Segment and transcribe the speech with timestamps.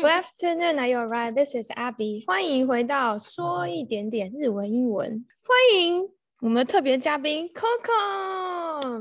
[0.00, 1.34] Good afternoon, are you alright?
[1.34, 2.24] This is Abby.
[2.26, 5.26] 欢迎回到说一点点日文英文。
[5.42, 6.08] 欢迎
[6.40, 8.98] 我们的特别嘉宾 Coco。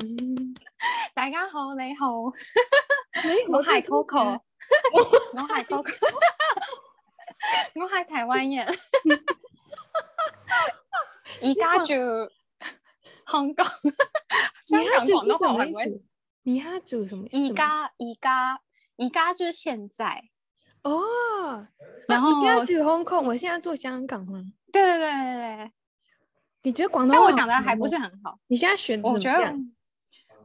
[1.16, 2.08] 大家好，你好，
[3.24, 4.42] 你我係 Coco，
[5.34, 5.96] 我係 Coco，
[7.76, 8.68] 我係台灣人，
[11.42, 11.94] 而家住
[13.32, 13.66] 香港，
[14.64, 15.84] 香港你哈主是廣東話會唔會？
[15.84, 16.04] 什麼意思？
[16.44, 17.26] 你哈主什麼？
[17.32, 18.60] 而家而家
[18.98, 20.24] 而家就是現在，
[20.84, 21.68] 哦，
[22.08, 24.44] 然後你家住 Hong Kong，我现在住香港吗？
[24.72, 25.72] 对对对对对，
[26.64, 27.32] 你觉得广东话？
[27.32, 27.98] 但我講的还不是。
[27.98, 29.54] 很好，你现在學的我覺得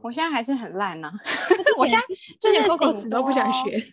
[0.01, 1.11] 我现在还是很爛呐、
[1.77, 2.05] 我现在
[2.39, 3.83] 就是 Coco 頂死都不想多學。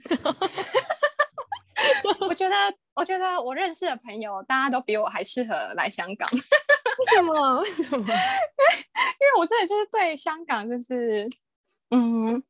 [2.28, 2.54] 我觉得，
[2.94, 6.44] 我觉得我认识的朋友，大家都比我还适合来香港，因為
[7.16, 7.60] 什么？
[7.60, 7.98] 为什么？
[7.98, 8.06] 因？
[8.06, 11.28] 为因为我真的就是对香港就是，
[11.90, 12.42] 嗯，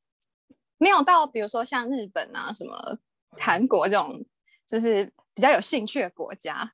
[0.78, 2.98] 没有到比如说像日本啊、什麼
[3.38, 4.24] 韓國這種，
[4.66, 6.72] 就是比较有兴趣的国家。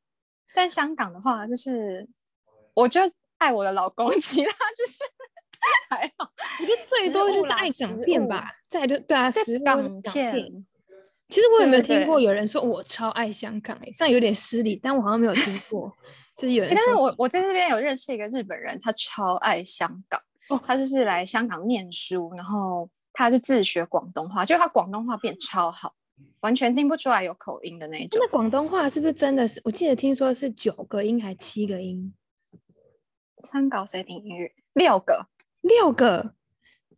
[0.54, 2.08] 但香港的话，就是
[2.74, 3.00] 我就
[3.38, 5.04] 爱我的老公， 其他就是
[5.90, 6.30] 还好。
[6.60, 9.30] 我觉得最多就是爱港片吧，再來就对啊，
[9.64, 10.66] 港片。
[11.28, 13.92] 其实我有没有听过有人说我超爱香港、欸？
[13.92, 15.94] 這樣有点失礼，但我好像没有听过，
[16.34, 16.70] 就是有人。
[16.70, 25.94] 欸但是我我在这边有认识一个日本人，他超爱香港，哦他就是来香港念书，然后他就自学广东话，就他广东话变超好，
[26.40, 28.28] 完全听不出来有口音的那种那。
[28.28, 29.60] 广东话是不是真的是？
[29.64, 32.12] 我记得听说是九个音還七个音？
[33.44, 34.50] 三搞谁听音樂？
[34.74, 35.26] 六个，
[35.60, 36.34] 六个，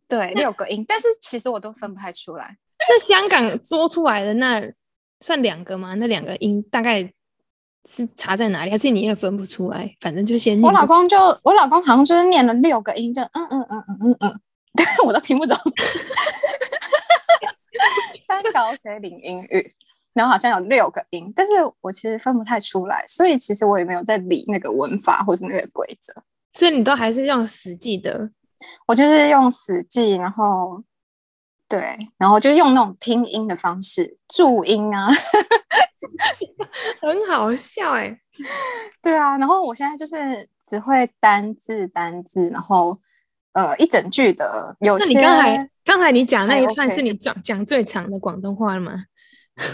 [0.07, 2.57] 对，六个音，但是其实我都分不太出来。
[2.89, 4.61] 那香港做出来的那
[5.19, 5.93] 算两个吗？
[5.95, 7.13] 那两个音大概
[7.87, 8.71] 是差在哪裡？
[8.71, 9.95] 還是你也分不出来？
[9.99, 14.41] 反正就先念我老公就我老公好像就是念了六个音，就嗯嗯嗯嗯嗯嗯，
[15.05, 15.55] 我都听不懂。
[18.23, 19.71] 三搞誰領英語？
[20.13, 26.13] 然后好像有六个音，但是我其实分不太出来，所以其实我也没有在理那个文法或是那个规则，
[26.53, 28.29] 所以你都还是用死記的。
[28.85, 30.83] 我就是用死记，然后
[31.69, 35.07] 对，然后就用那种拼音的方式注音啊，
[37.01, 38.19] 很好笑哎、
[39.01, 42.99] 对啊，然后我现在就是只会单字单字，然後
[43.53, 49.05] 呃一整句的有些刚才刚才你讲那一還段是你讲讲最长的广东话了吗？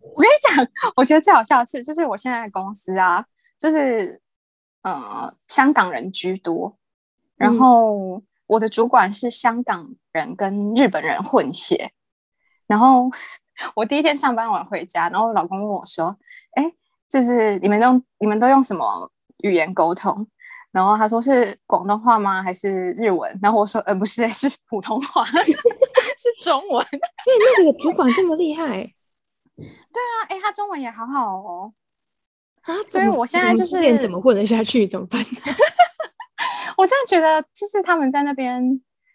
[0.00, 3.24] 我跟你讲，我觉得最好笑的是，就是我现在的公司啊，
[3.58, 4.20] 就是
[4.82, 6.76] 呃香港人居多，
[7.36, 11.92] 然后我的主管是香港人跟日本人混血，
[12.66, 13.10] 然后
[13.76, 16.16] 我第一天上班完回家，然后我老公问我说
[16.56, 16.72] ：“哎，
[17.08, 20.26] 就是你们用你们都用什么语言沟通？”
[20.72, 22.42] 然后他说是广东话吗？
[22.42, 23.38] 还是日文？
[23.42, 26.86] 然后我说：“呃，不是，是普通话， 是中文。
[26.92, 28.66] ”因为那個主管这么厉害
[29.56, 31.72] 对啊，哎，他中文也好好哦。
[32.62, 32.74] 啊！
[32.86, 34.86] 所以我现在就是怎么混得下去？
[34.86, 35.18] 怎么办？
[36.76, 38.62] 我真的觉得，就是他们在那边，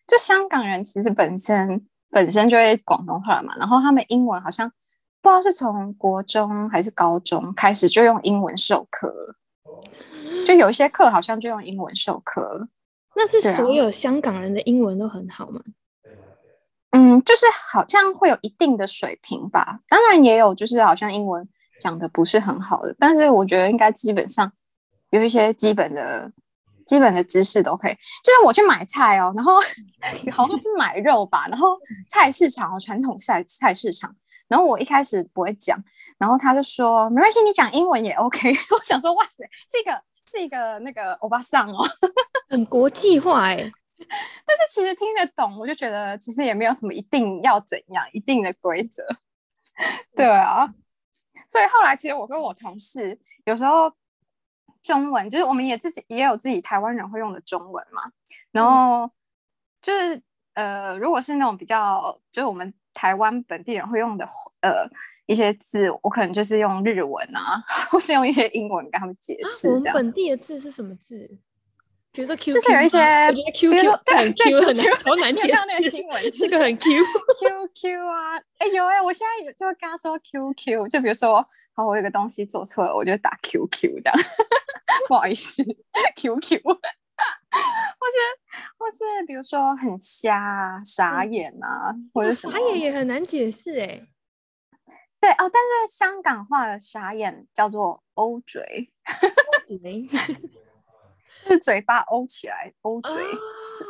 [0.08, 4.68] 就香港人其实本身本身就会广东话嘛，然后他们英文好像
[5.22, 9.36] 不知道是从国中还是高中开始就用英文授课了，
[10.46, 12.68] 就有一些课好像就用英文授课了。
[13.16, 15.62] 那是所有香港人的英文都很好吗？
[16.92, 21.48] 嗯，就是好像会有一定的水平吧，当然也有就是好像英文
[21.80, 24.52] 讲的不是很好的，但是我觉得应该基本上
[25.10, 26.32] 有一些基本的
[26.86, 27.92] 基本的知识都可以。
[27.92, 29.54] 就是我去买菜哦，然后
[30.32, 31.78] 好像是买肉吧，然后
[32.08, 34.14] 菜市场哦，传统菜菜市場，
[34.48, 35.78] 然后我一开始不会讲，
[36.18, 38.50] 然后他就说没关系，你讲英文也 OK。
[38.72, 39.92] 我想说哇塞，是一個
[40.30, 41.84] 是一个那个欧巴桑哦。
[42.50, 49.04] 很国际化哎、但是其实听得懂，我就觉得其实也没有什么一定要怎样一定的规则，
[50.16, 50.68] 对啊，
[51.48, 53.92] 所以后来其实我跟我同事有时候
[54.84, 58.04] 中文就是我们也自己也有自己台湾人会用的中文嘛，
[58.52, 59.10] 然后
[59.82, 60.22] 就是
[60.54, 64.26] 呃，如果是那种比较就是我們台湾本地人会用的
[64.62, 64.90] 呃
[65.28, 67.62] 一些字，我可能就是用日文啊，
[67.92, 69.94] 或是用一些英文跟他们解釋我們這樣。
[69.94, 71.38] 本地的字是什么字？
[72.12, 72.98] 比如说 Q，就是有一些
[73.54, 76.40] Q 比如 Q 說對很對 Q 很難 QQ 好難解你有看到那個釋，新聞？
[76.50, 76.88] 這個很 Q。
[77.76, 81.46] QQ 啊，哎、有哎、我现在有就會跟他說 QQ，就比如说，
[81.76, 84.16] 好，我有个东西做错了，我就打 QQ 这样，
[85.10, 85.62] 不好意思，
[86.16, 88.18] QQ，或是
[88.86, 94.00] 或是比如说很瞎啊、傻眼啊，或者傻眼也很难解释哎、
[95.20, 98.92] 对哦，但是香港话的傻眼叫做欧嘴，
[99.66, 100.08] 嘴
[101.44, 103.12] 就是嘴巴欧起来，欧嘴，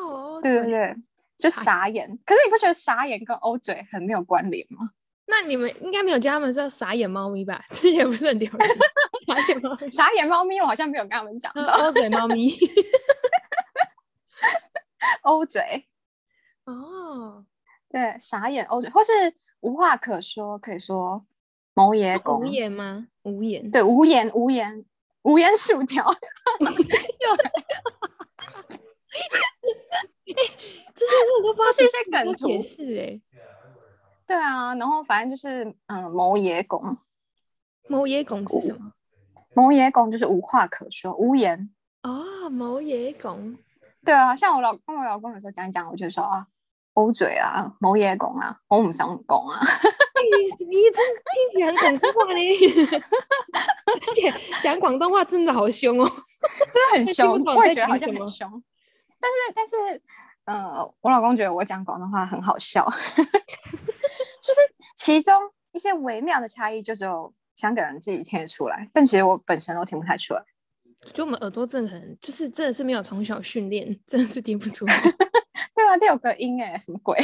[0.08, 0.96] 哦，對对对，
[1.38, 2.08] 就傻傻眼。
[2.26, 4.92] 可是你不觉得傻眼跟欧嘴很没有关联吗？
[5.28, 7.62] 那你们应该没有叫他们叫傻眼猫咪吧？
[7.72, 8.60] 之前不是很流行
[9.28, 12.56] 傻眼猫咪、傻眼猫咪，我好像没有跟他们讲到欧嘴猫咪。
[15.24, 15.88] 欧嘴，
[16.66, 17.46] 哦，
[17.90, 19.12] 对，傻眼欧嘴，或是
[19.62, 21.26] 无话可说，可以说
[21.74, 23.08] 某野公无，言吗？
[23.24, 23.70] 无言。
[23.72, 24.86] 对，无言无言
[25.24, 26.06] 无言薯条，
[26.60, 27.36] 又
[30.96, 33.22] 这些我都不知道都是一些梗图解释哎。
[34.28, 36.98] 对啊，然后反正就是嗯，某野公，
[37.88, 38.94] 某野拱是什么？
[39.54, 41.70] 某野公就是无话可说，无言。
[42.04, 43.58] 哦，某野拱。
[44.06, 46.46] 对啊，像我老公我老公有时候讲一讲，我就说啊，
[46.94, 49.60] 欧嘴啊，某野公啊，我唔想讲啊。
[50.16, 51.04] 你 你真
[51.52, 52.40] 听起来很广东话呢，
[53.86, 56.06] 而且讲广东话真的好凶哦。
[56.72, 58.64] 真的很听凶我也觉得好像很凶。
[59.20, 60.02] 但是但是，
[60.46, 64.60] 呃，我老公觉得我讲广东话很好笑，就是
[64.96, 65.34] 其中
[65.72, 70.44] 一些微妙的差异，就只有香港人自己听得出来，但其实我本身都听不太出来。
[71.06, 74.96] 我觉得我们耳朵真的很，就是真的是没有从小训练，真的是听不出来。
[75.76, 77.16] 对啊，六个音哎，什么鬼？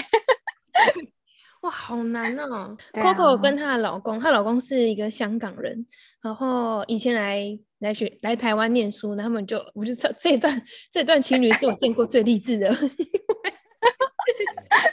[1.61, 2.77] 哇，好难哦。
[2.93, 5.83] Coco 跟她的老公，她老公是一个香港人，
[6.21, 10.61] 然后以前来来学来台湾念书，然后他们就我就这这一段
[10.91, 12.69] 这段情侣是我见过最励志的，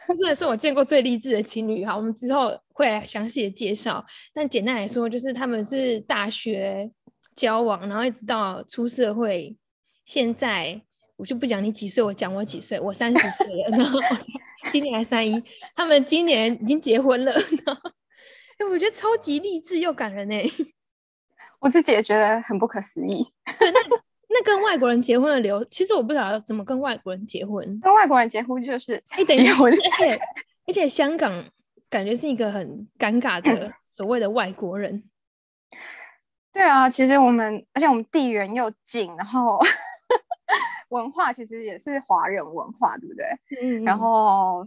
[0.09, 1.85] 真的是我见过最励志的情侣。
[1.85, 6.91] 好，我们之后会来详细的介绍，但简单来说，就是他们是大学
[7.39, 9.57] 交往，然后一直到出社会，
[10.05, 10.83] 现在。
[11.19, 13.99] 我就不讲你几岁，我讲我几岁，我三十岁了，然后
[14.71, 15.43] 今年还三一，
[15.75, 17.33] 他们今年已经结婚了，
[17.67, 17.91] 然后
[18.57, 20.45] 哎，我觉得超级励志又感人哎。
[21.59, 23.27] 我自己也觉得很不可思议。
[24.31, 27.81] 那跟外国人结婚的流，其实我不晓得怎么跟外国人结婚。
[27.81, 30.21] 跟外国人结婚就是结婚，而且
[30.69, 31.45] 而且香港
[31.91, 35.03] 感觉是一个很尴尬的 所谓的外国人。
[36.53, 39.59] 对啊，其实我们，而且我们地缘又近，然后
[40.91, 43.27] 文化其实也是华人文化，对不对？
[43.63, 44.67] 嗯，然后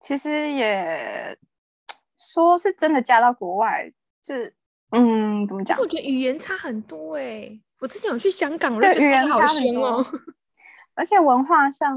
[0.00, 1.36] 其实也
[2.16, 3.90] 说是真的嫁到国外，
[4.22, 4.54] 就是
[4.92, 5.78] 嗯，怎么讲？
[5.78, 7.58] 我觉得语言差很多哎。
[7.80, 10.06] 我之前有去香港，我对语言差很多。
[10.94, 11.96] 而且文化上，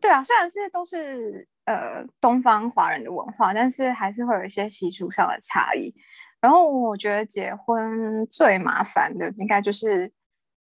[0.00, 5.94] 对啊，虽然是都是呃东方华人的文化，但是还是会有一些习俗上的差异。
[6.46, 10.12] 然后我觉得结婚最麻烦的应该就是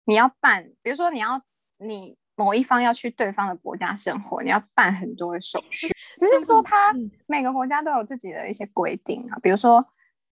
[0.05, 1.41] 你要办，比如说你要
[1.79, 5.89] 你某一方要去对方的国家生活，你要办很多的手续。
[6.19, 9.83] 只是说它嗯每个国家都有自己的一些规定啊，比如说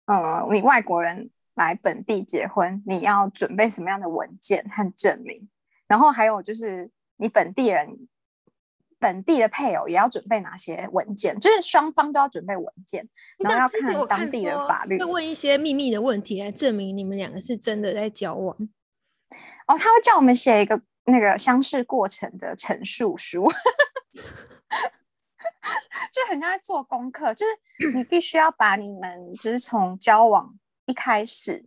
[0.08, 5.48] 呃，你外国人来本地结婚，你要准备什么样的文件和证明？
[5.88, 8.08] 然后还有就是你本地人。
[9.00, 11.40] 本地的配偶也要准备哪些文件？
[11.40, 13.08] 就是双方都要准备文件，
[13.40, 14.98] 然后要那之前我当地的法律。
[15.00, 18.56] 会问一些秘密的问题来证明你们两个是真的在交往。
[19.68, 23.48] 哦，他会叫我们写一个那个相识过程的陈述书，
[26.12, 31.66] 就很像在做功课，就是 你必须要把你们就是从交往一开始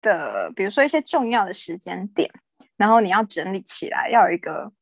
[0.00, 2.30] 的，比如说一些重要的时间点，
[2.76, 4.72] 然后你要整理起来，要有一个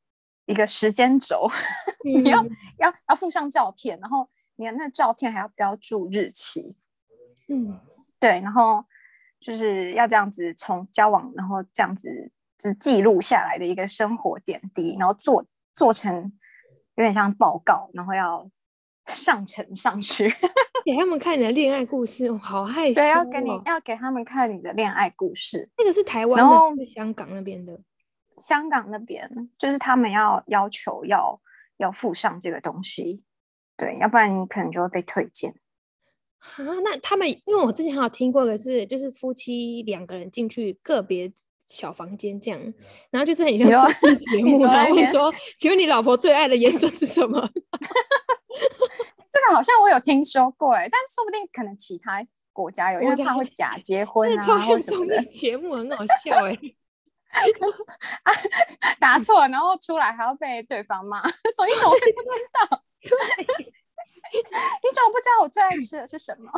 [0.46, 1.48] 一个时间轴，
[2.05, 6.77] 你要嗯要要附上照片，然后你的那照片还要标注日期，
[7.48, 7.81] 嗯，
[8.20, 8.84] 对，然后
[9.41, 16.32] 就是要这样子从交往，然后这样子就是记录下来的一个生活点滴，然后做做成
[16.96, 18.48] 有点像报告，然后要
[19.06, 20.34] 上呈上去。
[20.84, 23.15] 给他们看你的恋爱故事，哦好害羞、对，哦。
[23.15, 25.70] 要给你要给他们看你的恋爱故事。
[25.79, 26.39] 那个是台湾
[26.77, 27.81] 的，是香港那边的。
[28.38, 31.41] 香港那边就是他们要要求要
[31.76, 33.22] 要附上这个东西，
[33.76, 35.50] 对，要不然你可能就会被推荐。
[36.38, 41.32] 啊，那他们因为我之前还有听过一个是，就是夫妻两个人进去个别
[41.67, 42.60] 小房间这样，
[43.10, 47.41] 然后就是很 像综艺节你目，然后会说，请问你老婆最爱的颜色是什么？
[49.32, 56.56] 这个好像我有听说过，哎，但说不定可能其他国家有，因为怕会假结婚啊或像综什么的，节目，很好笑哎、
[59.00, 61.22] 答错，然后出来还要被对方骂，
[61.55, 62.29] 说你怎么会不知
[62.70, 62.82] 道？
[63.03, 66.50] 对， 你怎么不知道我最爱吃的是什么？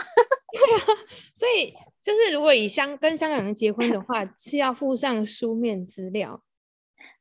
[0.52, 0.98] 对啊
[1.34, 6.42] 所以就是如果以香跟香港人结婚的话，是要附上书面资料。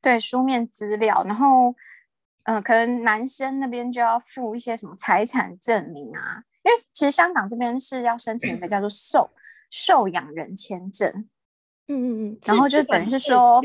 [0.02, 1.74] 对，书面资料，然后，
[2.44, 9.32] 嗯、可能男生那边就要附一些什么财产证明啊，因为其实香港这边是要申请一个叫做受
[9.72, 11.28] 受养人签证，
[11.88, 13.62] 嗯嗯嗯，然后就等于是说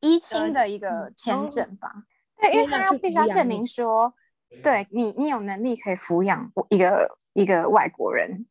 [0.00, 1.92] 一亲呃的一个哦签证吧。
[2.40, 4.14] 对，因为因为他要必须要证明说，
[4.62, 8.46] 对你你有能力可以抚养我一个一个外国人，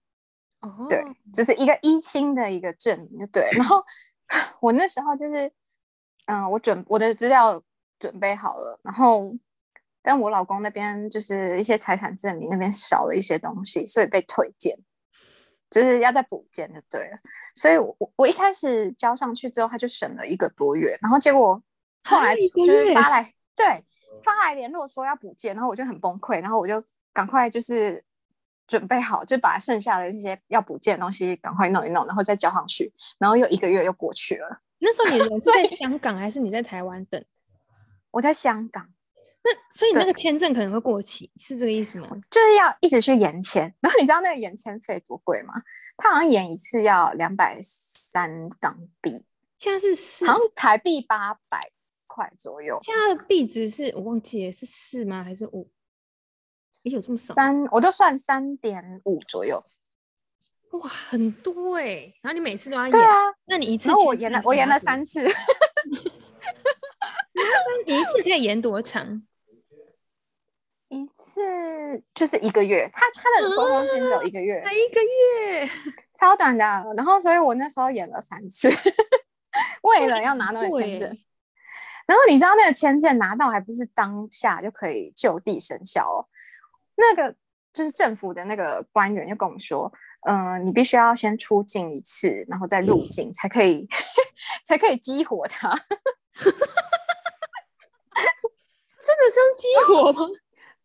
[0.61, 1.53] 哦，对，就是。
[1.55, 3.49] 一个一清的一个证明，就对。
[3.55, 3.83] 然后
[4.61, 5.51] 我那时候就是，
[6.25, 7.61] 嗯、我准我的资料
[7.97, 9.33] 准备好了，然后
[10.03, 14.77] 但我老公那边就是一些财产证明那边少了一些东西，所以被退件，
[15.69, 17.17] 就是要再补件就对了。
[17.55, 21.61] 所以我我我一开始交上去之后，他就省了一个多月，然后结果
[22.03, 23.83] 后来就是发来对
[24.21, 26.83] 发来联络说要补件，然后我就很崩溃，然后我就
[27.13, 28.03] 赶快就是
[28.67, 34.61] 准备好，就把剩下的这些要补件的东西赶快弄一弄，然后再交上去，然后又一个月又过去了。
[34.79, 37.23] 那时候你人是 在香港还是你在台湾等？
[38.11, 38.87] 我在香港，
[39.49, 42.09] 那所以你那对个签证可能会过期，是这个意思吗？
[42.29, 45.53] 就是要一直去延签，然后你知道那个延签费多贵吗？
[45.95, 49.23] 他好像延一次要两百三港币，
[49.57, 51.71] 现在是四，好像台币八百
[52.07, 52.77] 块左右。
[52.81, 55.23] 现在的币值是我忘记了是四吗？
[55.23, 55.71] 还是五？
[56.81, 57.33] 也有这么少？
[57.33, 59.63] 三，我就算三点五左右。
[60.71, 65.23] 哇，很多哎、然后你每次都要演，对啊，那你一次然后我签延了，我延了三次，
[67.85, 69.23] 你一次可以演多长？
[71.01, 71.41] 一次
[72.13, 72.89] 就是一个月。
[72.91, 75.69] 他他的观光签只有一个月，才一个月，
[76.19, 76.63] 超短的。
[76.95, 78.69] 然后，所以我那时候演了三次，
[79.83, 81.17] 为了要拿那个签证。
[82.05, 86.25] 然后你知道那个签证拿到还不是当下就可以就地生效哦，
[86.95, 87.35] 那个
[87.73, 89.91] 就是政府的那个官员就跟我们说，
[90.25, 93.85] 嗯、你必须要先出境一次，然后再入境才可以
[94.65, 95.75] 才可以激活它。
[99.03, 100.27] 真的是用激活吗？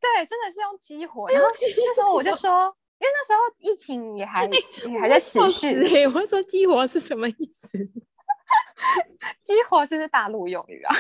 [0.03, 1.31] 对，真的是用激活。
[1.31, 2.51] 然后那时候我就说，
[2.99, 3.39] 因为那时候
[3.73, 4.45] 疫情也还
[4.91, 7.79] 也还在持笑续，我说激活是什么意思？
[9.41, 10.95] 激活是不是大陆用语啊？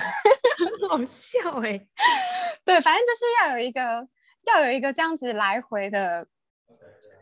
[0.59, 1.87] 很 好笑哎、
[2.64, 4.06] 对，反正就是要有一个
[4.44, 6.26] 要有一个这样子来回的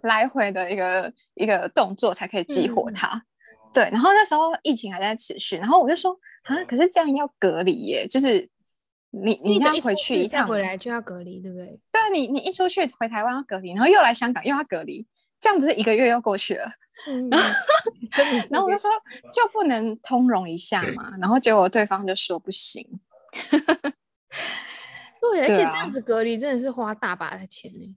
[0.02, 3.24] 来回的一个一个动作才可以激活嗯它。
[3.72, 8.48] 对，然后那时候疫情还在持续，然后我就说啊，可是这样要隔离耶，就是
[9.10, 11.66] 你你这样回去一趟，回来就要隔离，对不对？
[11.92, 15.06] 对啊，你你一出去回台湾要隔离，然后又来香港又要隔离，
[15.40, 16.70] 这样不是一个月又过去了？
[17.08, 17.30] 嗯，
[18.50, 18.90] 然后我就说
[19.32, 22.86] 就不能通融一下嘛，然后结果对方就说不行。
[25.20, 27.96] 对， 而且这样子隔离真的是花大把的钱呢、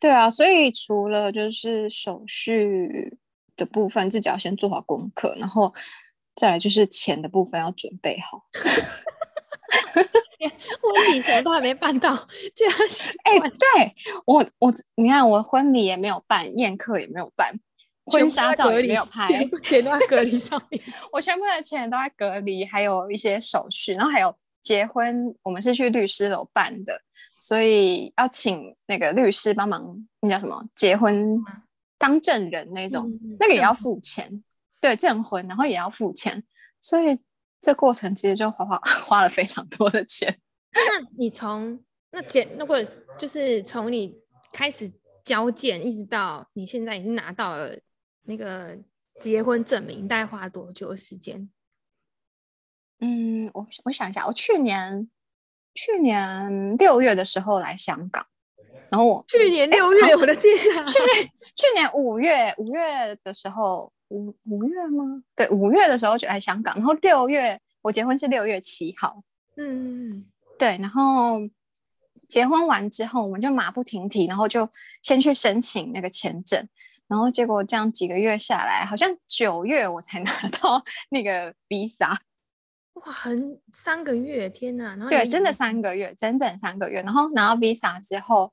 [0.00, 3.18] 对啊，所以除了就是手续
[3.56, 5.72] 的部分自己要先做好功课，然后
[6.34, 8.46] 再来就是钱的部分要准备好。
[10.48, 12.14] 婚礼什么都还没办到，
[12.54, 13.94] 居然是哎、办对
[14.26, 17.54] 我我你看我婚礼也没有办，宴客也没有办，
[18.06, 20.82] 婚纱照也没有拍，全部钱都在隔离上面。
[21.12, 27.00] 我全部的钱都在隔离，还有一些手续，然后还有结婚，我们是去律师楼办的，
[27.38, 30.64] 所以要请那个律师帮忙，那叫什么？
[30.74, 31.38] 结婚
[31.98, 34.42] 当证人那种，嗯那个也要付钱，
[34.80, 36.42] 对，证婚，然后也要付钱，
[36.80, 37.18] 所以
[37.62, 38.76] 这过程其实就花花
[39.06, 40.38] 花了非常多的钱。
[40.74, 42.76] 那你从那简如果
[43.16, 44.14] 就是从你
[44.52, 44.92] 开始
[45.24, 47.78] 交件，一直到你现在已经拿到了
[48.24, 48.76] 那个
[49.20, 51.48] 结婚证明，大概花多久的时间？
[52.98, 55.08] 嗯，我我想一下，我去年
[55.74, 58.26] 去年六月的时候来香港，
[58.90, 60.84] 然后我去年六月，我的天啊！
[60.86, 65.22] 去年去年五月五月的时候，五五月吗？
[65.34, 69.22] 对，五月的时候就来香港，然后六月我结婚是六月七号，
[69.56, 70.26] 嗯，
[70.58, 71.40] 对，然后
[72.28, 74.68] 结婚完之后，我们就马不停蹄，然后就
[75.02, 76.68] 先去申请那个签证，
[77.08, 82.16] 然后结果这样几个月下来，好像九月我才 拿到那个 visa，
[82.94, 84.94] 哇，很三个月，天哪！
[84.96, 87.02] 然后对，真的三个月，整整三个月。
[87.02, 88.52] 然后拿到 visa 之后，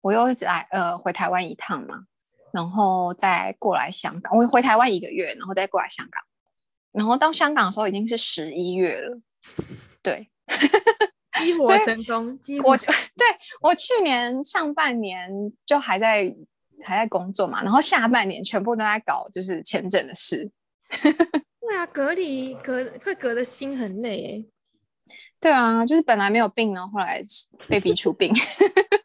[0.00, 2.04] 我又来呃回台湾一趟嘛，
[2.54, 4.36] 然后再过来香港。
[4.36, 6.22] 我回台湾一个月，然后再过来香港。
[6.92, 9.20] 然后到香港的时候已经是十一月了，
[10.00, 10.30] 对
[11.42, 13.26] 激活成功，激活我就对
[13.60, 15.28] 我去年上半年
[15.66, 16.32] 就还在
[16.84, 20.48] 还在工作嘛，然后下半年全部都在搞就是签证的事。
[21.66, 24.44] 对啊，隔离隔会隔的心很累哎。
[25.40, 27.20] 对啊，就是本来没有病，然后后来
[27.66, 28.32] 被逼出病，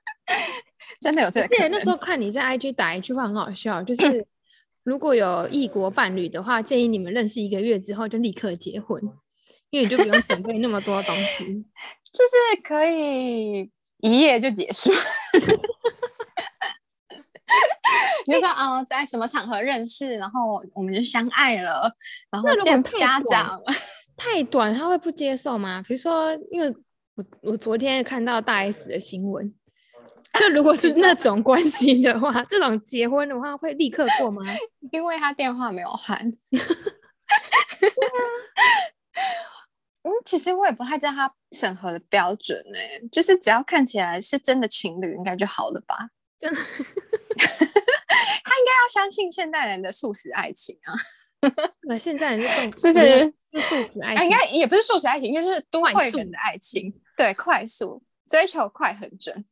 [1.01, 1.58] 真的有这个可能。
[1.58, 4.25] 记得那时候看你在 IG 打一句话很好笑，就是
[4.84, 9.01] 如果有异国伴侣的话，建议你们认识一个月之后就立刻结婚，
[9.70, 11.46] 因为你就不用准备那么多东西。
[12.12, 14.91] 就是可以一夜就结束。
[18.25, 21.91] 你就说哦，在什么场合认识，然后我们就相爱了，
[22.32, 23.62] 然后见家长。
[24.15, 25.82] 太短他会不接受吗？
[25.88, 26.70] 比如说，因为
[27.15, 29.53] 我我昨天看到大 S 的新闻，
[30.39, 34.43] 就如果是那种关系的话， 这种结婚的话会立刻过吗？
[34.91, 36.17] 因为他电话没有换。
[40.03, 42.79] 嗯，其实我也不太知道他审核的标准呢，
[43.12, 46.09] 就是只要看起来是真的情侣，应该就好了吧？
[46.38, 46.63] 真的，他
[47.43, 50.93] 应该要相信现代人的素食爱情啊。
[51.81, 56.93] 那现在人是就是是素食爱情，应该也不是素食爱情，应该是都会人的爱情。
[57.17, 59.45] 对，快速追求快很准，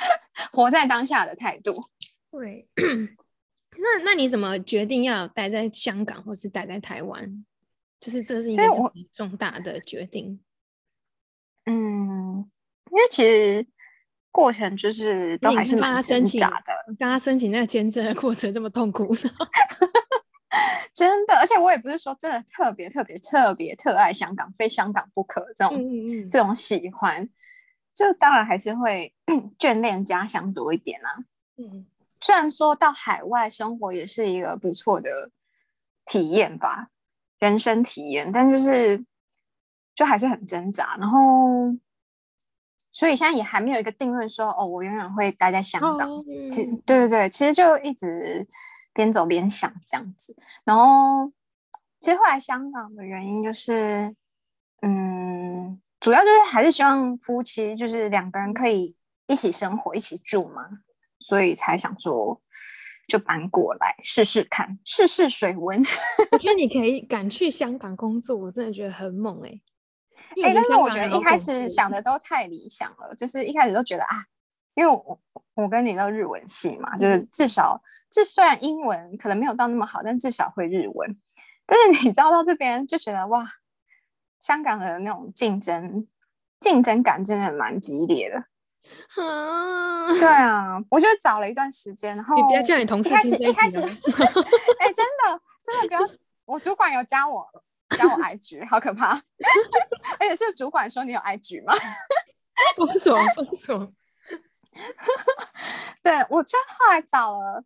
[0.52, 1.88] 活在当下的态度。
[2.30, 7.44] 对，那那你怎么决定要待在香港或是待在台湾？
[8.00, 8.64] 就是这是一个
[9.12, 10.40] 重大的决定。
[11.66, 12.50] 嗯，
[12.90, 13.66] 因为其实
[14.30, 16.72] 过程就是都还是蛮挣扎的。
[16.98, 19.14] 刚刚申请那个签证的过程这么痛苦，
[20.94, 21.34] 真的。
[21.34, 25.78] 而且我也不是说真的特别特别特别特爱香港，非香港不可这种
[26.30, 27.28] 这种喜欢，
[28.00, 29.12] 就当然还是会
[29.58, 31.08] 眷恋家乡多一点啊。
[31.58, 31.84] 嗯，
[32.20, 35.30] 虽然说到海外生活也是一个不错的
[36.06, 36.88] 体验吧。
[37.38, 39.02] 人生体验，但就是
[39.94, 41.18] 就还是很挣扎，然后
[42.90, 46.08] 所以现在也还没有一个定论说哦，我永远会待在香港。
[46.50, 48.46] 其对对对，其实就一直
[48.92, 50.36] 边走边想这样子。
[50.64, 51.32] 然后
[51.98, 54.14] 其实后来香港的原因就是，
[54.82, 55.39] 嗯，
[56.00, 60.66] 主要就是还是希望夫妻就是两个人可以一起生活、一起住嘛，
[61.20, 62.40] 所以才想说。
[63.08, 65.82] 就搬过来试试看，试试水温。
[66.30, 69.50] 我觉得你可以敢去香港工作，我真的觉得很猛哎。
[70.44, 74.24] 哎，但是我觉得一开始想的都太理想了，就是一开始都觉得啊，
[74.74, 75.20] 因为我
[75.54, 81.18] 我跟你都日文系嘛，就是至少这虽然英文可能没有到那么好，但至少会日文。
[81.66, 83.44] 但是你知道到这边就觉得哇，
[84.40, 86.08] 香港的那种竞争
[86.58, 88.44] 竞争感真的蛮激烈的。
[89.16, 93.78] 嗯，对啊，我就找了一段时间，然后你不要叫你同事一开始一开始，
[94.80, 96.00] 哎，真的真的不要，
[96.44, 97.46] 我主管有加我
[97.96, 99.10] 加我 IG，好可怕，
[100.18, 101.72] 而且是主管说你有 IG 吗？
[102.76, 103.92] 封锁封锁，
[106.02, 107.62] 对我就后来找了，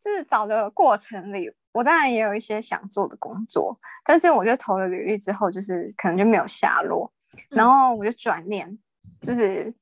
[0.00, 7.12] 就是找的过程里，我当然也有一些想做的工作，但是我就投了履历之后，就是可能就没有下落，
[7.50, 8.78] 然后我就转念，
[9.20, 9.74] 就是。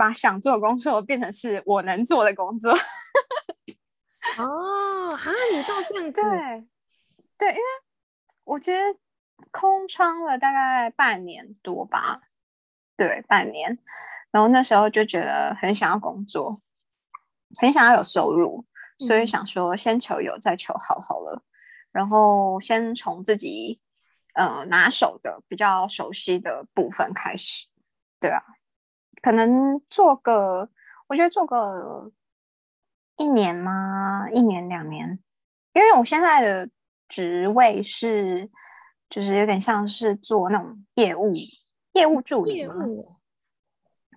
[0.00, 2.70] 把想做的工作变成是我能做的工作。
[4.38, 6.22] 哦，哈，你到这样子？
[6.22, 6.68] 对，
[7.36, 7.62] 对，因为
[8.44, 8.78] 我其实
[9.50, 12.20] 空窗了大概半年多吧，
[12.96, 13.76] 对，半年。
[14.30, 16.60] 然后那时候就觉得很想要工作，
[17.60, 18.64] 很想要有收入，
[18.98, 21.42] 所以想说先求有，再求好好了。
[21.92, 23.80] 然后先从自己
[24.34, 27.66] 呃拿手的、比较熟悉的部分开始，
[28.20, 28.42] 对啊。
[29.22, 30.70] 可能做个，
[31.08, 32.12] 我觉得做个
[33.16, 34.28] 一年吗？
[34.30, 35.18] 一年两年？
[35.72, 36.70] 因为我现在的
[37.08, 38.48] 职位是，
[39.08, 41.32] 就是有点像是做那种业务
[41.94, 42.74] 业务助理嘛？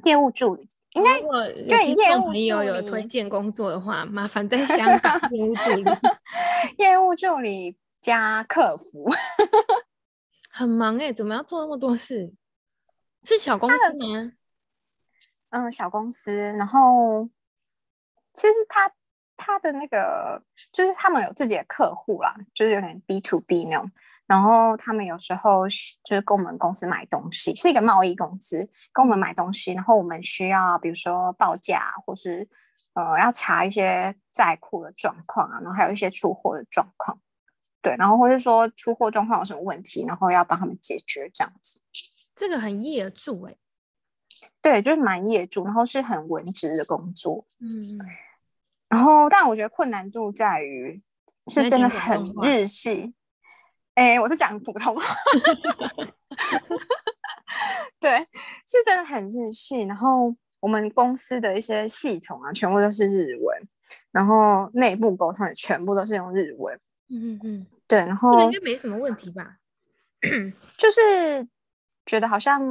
[0.04, 5.84] 业务助理应该就业务朋友有推荐工作的话，麻烦在 香港业务助理，
[6.78, 9.10] 业务助理加客服，
[10.52, 12.34] 很忙哎，怎么要做那么多事？
[13.24, 14.32] 是小公司吗？
[15.52, 17.30] 嗯，小公司，然后
[18.34, 18.92] 其实他
[19.38, 23.90] 他的那个就是他们有自己的客户啦，就是有点 B to B 那种。
[24.32, 32.48] 然后他们有时候就是跟我们公司买东西，是一个贸易公司，跟我们买东西，然后我们需要比如说报价，或是
[32.94, 37.20] 呃要查一些在库的状况啊，然后还有一些出货的状况，
[37.82, 41.82] 对，然后或是说出货状况有什么问题，然后要帮他们解决这样子。
[42.34, 43.58] 这个很业助哎。
[44.62, 48.00] 对，就是蛮业主，然后是很文职的工作，嗯，
[48.88, 51.04] 然后但我觉得困难度在于
[51.48, 53.14] 是真的很日系，
[53.96, 55.02] 哎，我是讲普通话，
[58.00, 58.20] 对，
[58.66, 63.68] 是真的很日系，然后我们公司的一些系统啊，全部都是日文，
[64.12, 69.58] 然后内部沟通也全部都是用日文，嗯嗯嗯，对，然后应该没什么问题吧，
[70.78, 71.48] 就是
[72.06, 72.62] 觉得好像。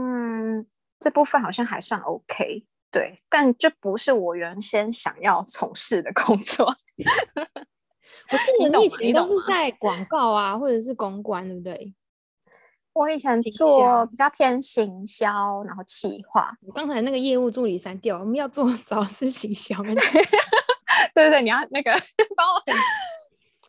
[1.03, 6.77] 这部分好像还算 OK，对，但这不是我原先想要从事的工作。
[8.33, 11.95] 我记得你以前都是在广告啊，或者是公关，对不对？
[12.93, 16.51] 我以前做比较偏行销，然后企划。
[16.75, 19.77] 刚才那个业务助理删掉，我们要做主要是行销。
[19.83, 19.95] 对
[21.15, 21.93] 对对，你要那个
[22.37, 22.63] 帮我。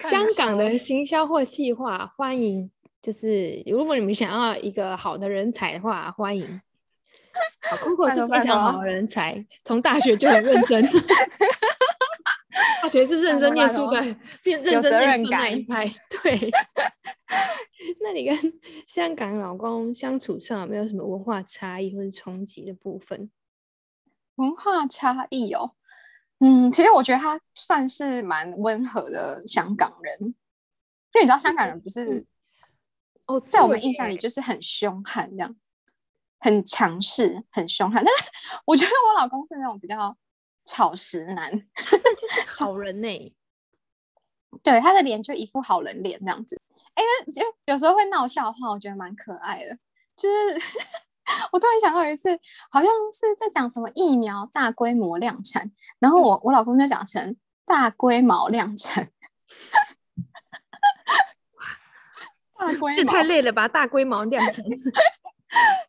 [0.10, 2.72] 香港的行销或企划，欢迎，
[3.02, 6.62] 就是如果你们想要一个好的人才的话，欢迎。
[7.80, 10.84] Coco 是非常好的人才，从大学就很认真。
[12.82, 14.02] 大学是认真念书的，
[14.44, 15.88] 认认真念书那一派。
[16.10, 16.52] 对。
[18.02, 18.36] 那你跟
[18.88, 23.32] 香港老公相处上有没有什么文化差异或者冲击的部分？
[24.36, 25.72] 文化差异哦，
[26.40, 30.34] 嗯，其实我觉得他算是蛮温和的香港人，因
[31.16, 32.26] 为你知道香港人不是
[33.26, 35.56] 哦，在我们印象里就是很凶悍这样，
[36.40, 38.04] 很强势，很凶悍。
[38.04, 38.24] 但是
[38.66, 40.16] 我觉得我老公是那种比较
[40.66, 43.36] 草食男， 就是好人呢。
[44.64, 46.60] 对，他的脸就一副好人脸这样子。
[46.94, 49.78] 哎，就有时候会闹笑话，我觉得蛮可爱的。
[50.16, 50.68] 就是
[51.54, 52.30] 我突然想到一次，
[52.70, 59.10] 好像是在讲什么疫苗大规模量产，然后我我老公就讲成大规模量产。
[62.60, 63.68] 大规模太累了吧？
[63.68, 64.64] 大规模量产。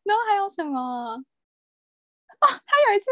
[0.04, 1.22] 然后还有什么？
[2.42, 3.10] 哦，他有一次，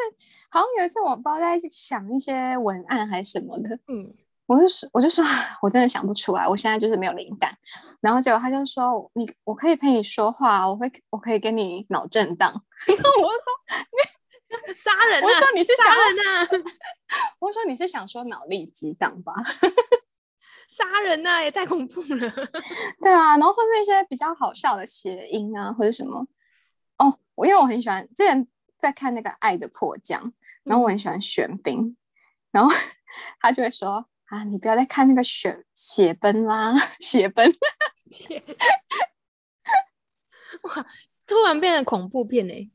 [0.50, 3.78] 好像有一次，我不知道在想一些文案还是什么的。
[3.88, 4.12] 嗯。
[4.46, 5.24] 我就说，我就说，
[5.62, 7.56] 我真的想不出来，我现在就是没有灵感。
[8.00, 12.50] 然后结果他就说，你我可以陪你说话，我会我可以给你脑震荡。
[12.84, 15.22] 然 后我就说， 你杀人？
[15.22, 16.72] 我说你是杀人呐？
[17.38, 19.32] 我说你是想说脑力激荡吧？
[20.68, 22.30] 杀人呐，也太恐怖了。
[23.00, 26.26] 对啊，然后或是一些比较好笑的谐音啊，或者什么。
[26.98, 28.44] 哦，我因为我很喜欢之前
[28.80, 30.22] 在看那个《爱的迫降》，
[30.64, 31.96] 然后我很喜欢玄彬，
[32.50, 32.74] 然后
[33.40, 34.06] 他就会说。
[34.30, 34.44] 啊！
[34.44, 37.52] 你不要再看那个血血奔啦，血奔！
[40.62, 40.86] 哇，
[41.26, 42.70] 突然变成恐怖片嘞！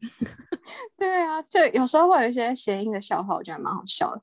[1.00, 4.22] 对啊，就有时候会有一些谐音的笑话，我觉得蛮好笑的。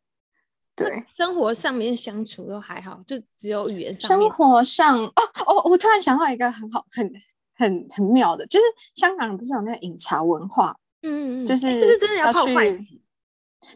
[0.76, 4.10] 对，生活上面相处都还好，就只有语言上。
[4.10, 5.12] 生活上哦
[5.46, 7.10] 哦，我突然想到一个很好、很
[7.56, 8.64] 很很妙的，就是
[8.94, 10.76] 香港人不是有那个饮茶文化？
[11.02, 12.86] 嗯嗯，就是是不是真的要泡筷子？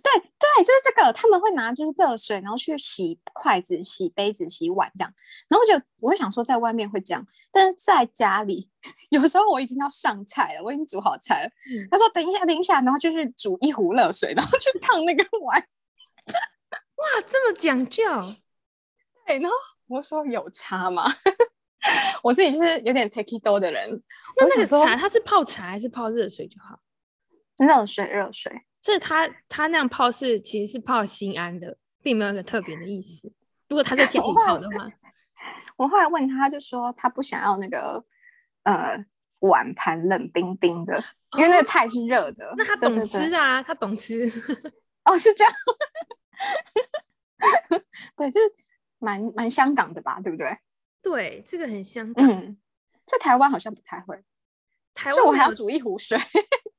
[0.03, 5.15] 对对，就是这个，他们会拿就是热水，然后去洗筷子、洗杯子、洗碗这样。
[5.49, 8.69] 然后就我会想说，在外面会这样，但是在家里，
[9.11, 11.51] 有时候我已经要上菜了，我已经煮好菜了。
[11.91, 15.59] 他说：“等一下，等一下。”然后就是煮一壶热水，然后去烫那个碗。
[16.27, 18.03] 哇，这么讲究！
[19.25, 21.05] 对，然后我说有茶吗？
[22.23, 24.03] 我自己就是有点 take it do 的人。
[24.37, 26.81] 那那个茶，它是泡茶还是泡热水就好？
[27.59, 28.63] 热水，热水。
[28.81, 33.33] 所以他他那样泡是其实是泡心安的，并没有一个特别的意思。
[33.69, 34.89] 如果他在家里泡的话，
[35.77, 38.05] 我后来问他，他就说他不想要那个
[38.63, 39.05] 呃
[39.41, 41.03] 碗盘冷冰冰的，
[41.37, 42.55] 因为那个菜是热的。
[42.57, 44.25] 那他懂吃啊，他懂吃。
[45.05, 45.53] 哦，是这样。
[48.17, 48.47] 对，就是
[48.99, 50.57] 蛮蛮香港的吧，对不对？
[51.03, 52.25] 对，这个很香港。
[52.25, 52.57] 嗯，
[53.05, 54.23] 在台湾好像不太会。
[54.95, 56.17] 台湾我还要煮一壶水。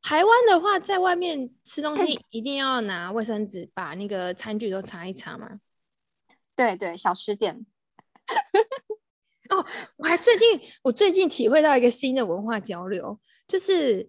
[0.07, 5.59] 台湾的话，在外面吃东西一定要拿卫生纸把那个餐具都擦一擦吗？
[6.55, 7.65] 对对，小吃店。
[9.51, 9.65] 哦，
[9.97, 14.07] 我还最近我最近体会到一个新的文化交流，就是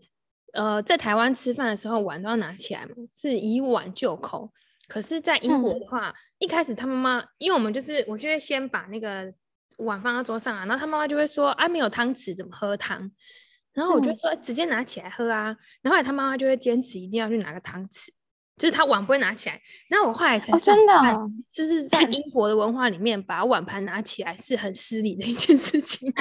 [0.53, 4.53] 呃，在台湾吃饭的时候碗都要拿起来嘛，是以碗就口。
[4.87, 9.35] 可是，在英国的话，一开始他妈妈，因为我们就是我就会先把那个
[9.79, 13.11] 碗放到桌上啊，然后他妈妈就会说：“啊，没有汤匙怎么喝汤？”
[13.79, 18.09] 然后我就说直接拿起来喝啊，然后他妈妈就会坚持一定要去拿个汤匙，
[18.57, 19.61] 就是他碗不会拿起来。
[19.89, 20.93] 然后我后来才真的，
[21.49, 26.11] 就是在英国的文化里面，把碗盘拿起来是很失礼的一件事情。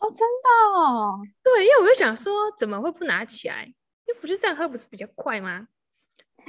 [0.00, 3.72] 哦，真的哦， 对，因为我就想说，怎么会不拿起来？
[4.08, 5.68] 又不是这样喝，不是比较快吗？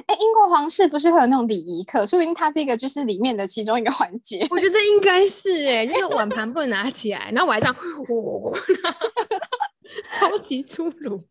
[0.07, 2.05] 哎，英国皇室不是会有那种礼仪课？
[2.05, 4.47] 说明他这个就是里面的其中一个环节。
[4.49, 7.75] 我觉得应该是哎，因为碗盘不能拿起来，然后我还这样，
[8.07, 8.51] 我
[10.13, 11.27] 超级粗鲁。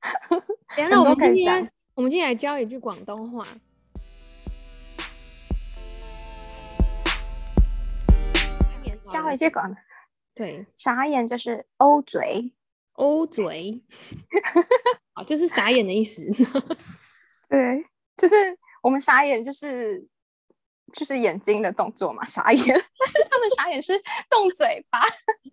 [0.90, 3.46] 那我们今天，我们今天来教一句广东话。
[9.08, 9.76] 教一句广，
[10.34, 12.52] 对，傻眼就是欧嘴，
[12.92, 13.82] 欧嘴，
[15.14, 16.24] 啊，就是傻眼的意思。
[17.48, 17.84] 对，
[18.16, 18.36] 就是
[18.82, 20.06] 我们傻眼，就是
[20.92, 22.64] 就是眼睛的动作嘛，傻眼。
[23.28, 25.00] 他们傻眼是动嘴巴，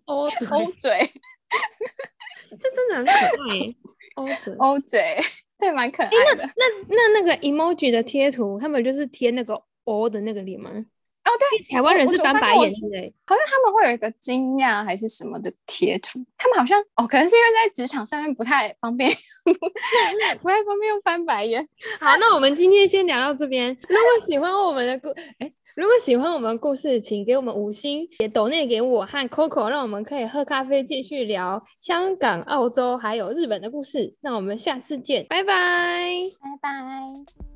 [0.04, 1.12] 欧欧嘴，
[2.60, 3.74] 这真的很可爱。
[4.16, 5.20] 欧嘴，欧嘴，
[5.58, 6.50] 对，蛮可爱的。
[6.56, 10.70] 那那那个 emoji 的贴图，他们就是贴那个 O 的那个脸吗？
[10.70, 16.24] 哦，对，台湾人是翻白眼之类，好像他们会有一个惊讶还是什么的贴图。
[16.38, 19.10] 他们好像哦，可能是因为在职场上面不太方便，
[19.44, 21.68] 不太方便用翻白眼。
[22.00, 23.76] 好，那我们今天先聊到这边。
[23.88, 34.12] 如果喜欢我们的故，哎，如果喜欢我们故事，请给我们五星，也抖内给我和 Coco，让我们可以喝咖啡，继续聊香港、澳洲还有日本的故事。
[34.20, 37.47] 那我们下次见，拜拜，拜拜。